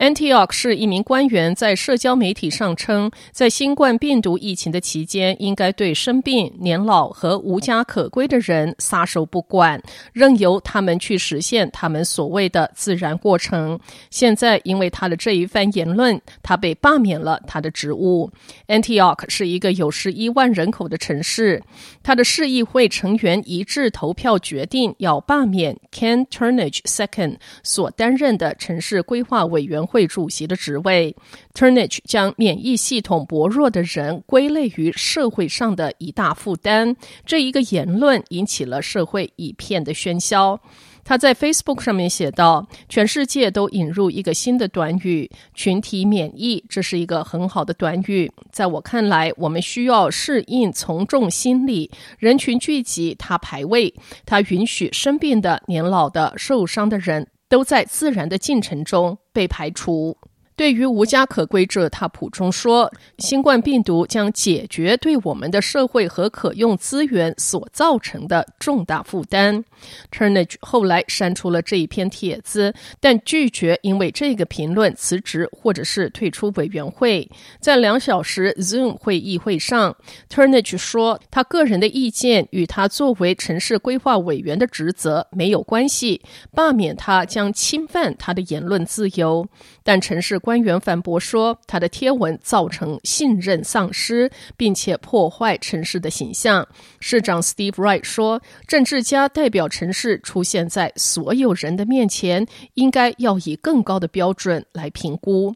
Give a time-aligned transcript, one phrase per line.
[0.00, 9.78] Antioch 市一名官员在社交媒体上称，在新冠病毒疫情的期间，应该对生病、年老和无家可归的人撒手不管，
[10.14, 13.78] 任由他们去实现他们所谓的自然过程。
[14.08, 18.30] 现在，因为他的这一番言论，他被罢免了他的职务。
[18.68, 21.62] Antioch 是一个有十一万人口的城市，
[22.02, 31.16] 他的市议会成员一致投票决定要罢免 Ken Turnage II 所担任的城市规划委员会主席的职位
[31.52, 36.94] ，Turnage 将免疫系统薄弱的人归类于社会上的一大负担。
[37.26, 40.60] 这一个言论引起了社会一片的喧嚣。
[41.02, 48.30] 他在 Facebook 上面写道：“全世界都引入一个新的短语‘群体免疫’，这是一个很好的短语。
[48.52, 53.92] 在我看来，我们需要适应从众心理，人群聚集，它排位，
[54.24, 60.16] 它允许生病的、年老的、受伤的人。”都在自然的进程中被排除。
[60.60, 69.64] 对于无家可归者，他补充说：“新冠病毒将解决对我们的社会和可用资源所造成的重大负担。”
[70.12, 77.26] Turnage 后来删除了这一篇帖子，但拒绝因为这个评论辞职或者是退出委员会。
[77.58, 79.96] 在两小时 Zoom 会议会上
[80.28, 86.20] ，Turnage 说：“他个人的意见与他作为城市规划委员的职责没有关系，
[86.54, 89.48] 罢免他将侵犯他的言论自由。”
[89.82, 96.66] 但城市规官员反驳说，他的贴文造成信任丧失，并且破坏城市的形象。
[96.98, 102.44] 市长 Steve Wright 说，政治家代表城市出现在所有人的面前，
[102.74, 105.54] 应该要以更高的标准来评估。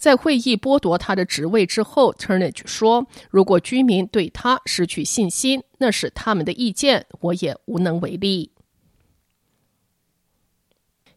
[0.00, 8.50] 在会议剥夺他的职位之后，Turnage 说，如果居民对他失去信心，那是他们的意见，我也无能为力。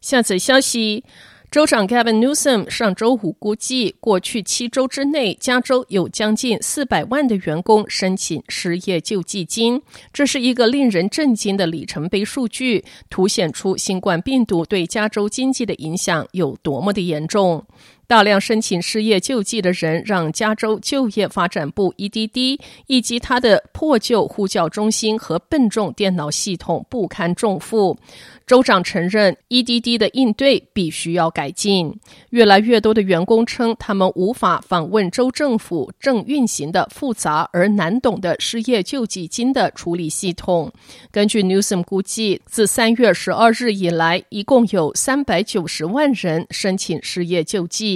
[0.00, 1.02] 下则消息。
[1.50, 9.80] 州长 Gavin Newsom 上周五估计，过去七周之内，加州有将近四百万的员工申请失业救济金。
[10.12, 17.64] 这是一个令人震惊的里程碑数据，凸显出新冠病毒对加州经济的影响有多么的严重。
[18.06, 27.98] 大量申请失业救济的人，让加州就业发展部 （EDD） 以及他的破旧呼叫中心和笨重电脑系统不堪重负。
[28.46, 31.98] 州长承认，EDD 的应对必须要改进。
[32.30, 40.72] 越来越多的员工称，他们无法访问州政府正运行的复杂而难懂的失业救济金的处理系统。
[41.10, 47.95] 根据 Newsom 估计，自三月十二日以来，一共有三百九十万人申请失业救济。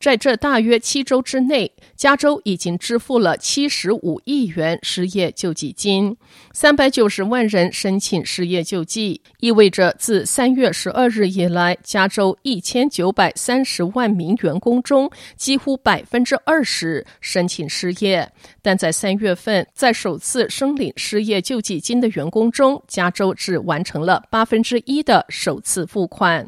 [0.00, 6.14] 在这大约七周之内，加州已经支付了七十五亿元失业救济金，
[6.52, 18.30] 三百九十万人申请失业救济，意味着自三月十二日以来，加州一千九百三十万名员工中，几乎百分之二十申请失业。
[18.60, 26.46] 但在三月份，在首次申领失业救济金的员工中，加州只完成了八分之一的首次付款。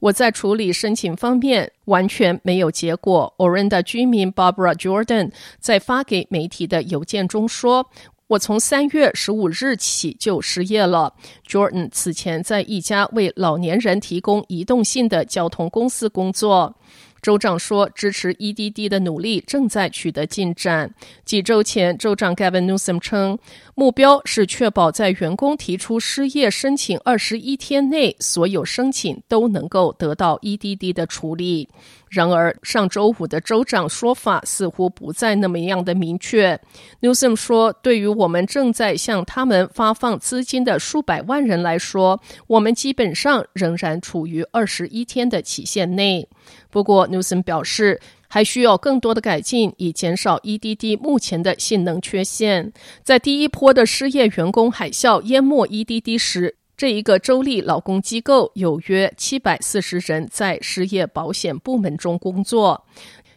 [0.00, 3.32] 我在处理申请方面完全没有结果。
[3.38, 7.86] Orinda 居民 Barbara Jordan 在发给媒体的邮件中说
[8.28, 11.12] ：“我从三月十五日起就失业了。”
[11.46, 16.74] Jordan 此前在一家为老年人提供移动性的交通公司工作。
[17.22, 20.92] 州长说，支持 EDD 的努力正在取得进展。
[21.24, 23.38] 几周前，州长 Gavin Newsom 称，
[23.74, 31.68] 目标是确保在员工提出失业申请二十一天内，所有申请都能够得到 EDD 的处理。
[32.08, 36.58] 然而，上周五的州长说法似乎不再那么样的明确。
[37.00, 46.28] Newsom 说：“对于我们正在向他们发放资金的数百万人来说，我们基本上仍然处于二十一天的期限内。”
[46.68, 52.72] 不过 Newson 表示还需要更多的改进，以减少 EDD 目前的性能缺陷。
[53.02, 62.86] 在第一波的失业员工海啸淹没 EDD 时，这一个州立劳工机构有约七百四十人在失业保险部门中工作。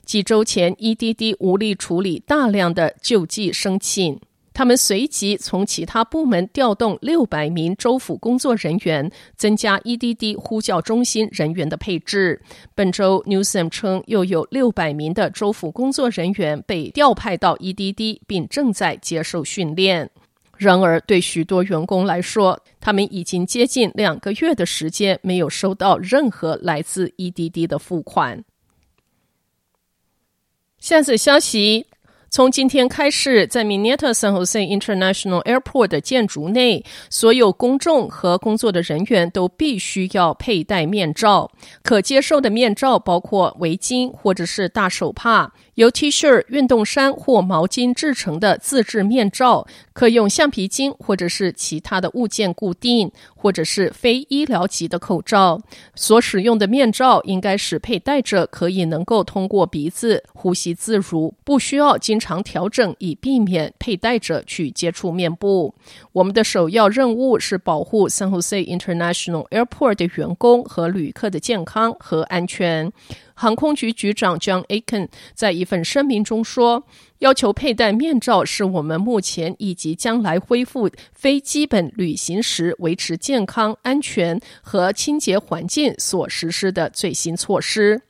[0.06, 4.20] 几周前，EDD 无力处理大量的救济申请。
[4.54, 12.40] 他们随即从其他部门调动六百名州府工作人员，增加 EDD 呼叫中心人员的配置。
[12.76, 20.12] 本周，Newsom 称又有六百名的州府工作人员被调派到 EDD，并正在接受训练。
[20.56, 28.46] 然而，对许多员工来说，他们已经接近两个月的时间没有收到任何来自 EDD 的付款。
[30.78, 31.88] 下则消息。
[32.34, 41.52] 从今天开始，在 Mineta San Jose International Airport 的建筑内，所有公众和工作的人员都必须要佩戴面罩。
[41.84, 45.54] 可接受的面罩包括围巾或者是大手帕。
[45.76, 55.60] 由 T 恤、运动衫或毛巾制成的自制面罩，可用橡皮筋或者是其他的物件固定，或者是非医疗级的口罩。
[55.96, 65.74] 所使用的面罩应该使佩戴者可以能够通过鼻子呼吸自如，不需要经常调整，以避免佩戴者去接触面部。
[66.12, 72.92] 我们的首要任务是保护 San Jose International Airport 的员工和旅客的健康和安全。
[73.34, 76.86] 航空局局长 John Aiken 在一份声明中说
[77.20, 88.02] ：“要求佩戴面罩是我们目前以及将来恢复非基本旅行时维持健康、安全和清洁环境所实施的最新措施。”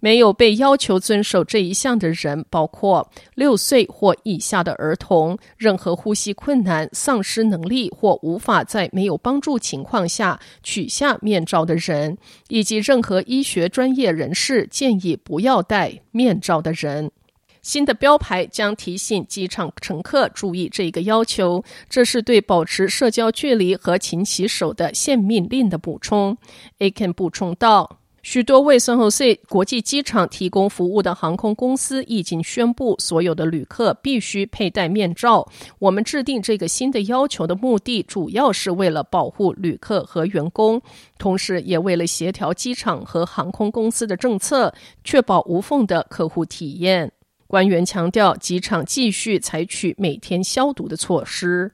[0.00, 12.16] 没有被要求遵守这一项的人，包括六岁或以下的儿童、任何呼吸困难、丧失能力或无法在没有帮助情况下取下面罩的人，
[12.48, 17.10] 以及任何医学专业人士建议不要戴面罩的人。
[17.60, 26.38] 新的标牌将提醒机场乘客注意这个要求，这是对保持社交距离和勤洗手的限命令的补充。
[26.78, 27.97] Aken 补充道。
[28.30, 35.48] 许多为 San Jose 国际机场提供服务的航空公司已经宣布，所有的旅客必须佩戴面罩。
[35.78, 40.78] 我们制定这个新的要求的目的，主要是为了保护旅客和员工，
[41.18, 47.10] 同时也为了协调机场和航空公司的政策，确保无缝的客户体验。
[47.46, 51.72] 官员强调，机场继续采取每天消毒的措施。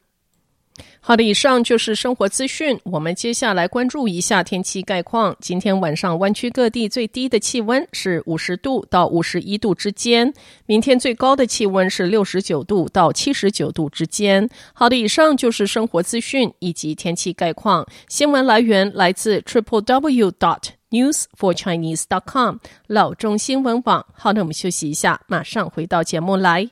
[1.06, 2.80] 好的，以上就是生活资讯。
[2.82, 5.36] 我们接下来关注一下天气概况。
[5.38, 10.32] 今天晚上湾区各地最低的气温是五十度到五十一度之间，
[10.64, 14.48] 明天最高的气温是六十九度到七十九度之间。
[14.72, 17.86] 好的，以上就是生活资讯以及天气概况。
[18.08, 22.56] 新闻来源来自 triple w dot news for chinese dot com
[22.86, 24.06] 老中新闻网。
[24.14, 26.70] 好的，我们休息一下，马上回到节目来。